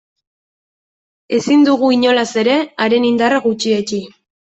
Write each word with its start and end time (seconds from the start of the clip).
Ezin 1.39 1.65
dugu, 1.67 1.89
inolaz 1.97 2.25
ere, 2.45 2.55
haren 2.87 3.05
indarra 3.11 3.43
gutxietsi. 3.45 4.01